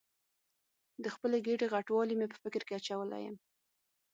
د 1.03 1.05
خپلې 1.15 1.37
ګېډې 1.45 1.67
غټوالی 1.73 2.15
مې 2.17 2.27
په 2.31 2.37
فکر 2.43 2.61
کې 2.67 2.77
اچولې 2.79 3.19
یم. 3.25 3.35